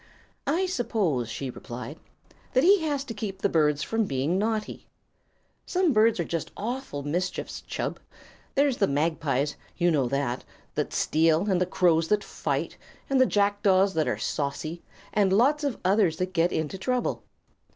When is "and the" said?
11.51-11.67, 13.11-13.27